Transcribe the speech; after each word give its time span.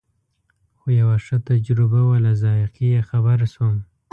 خو 0.77 0.87
یوه 1.01 1.17
ښه 1.25 1.37
تجربه 1.49 1.99
وه 2.07 2.17
له 2.25 2.31
ذایقې 2.43 2.85
یې 2.93 3.01
خبر 3.09 3.39
شوم. 3.53 3.75